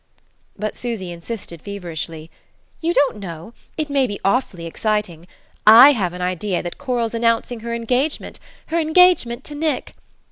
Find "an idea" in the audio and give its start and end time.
6.13-6.63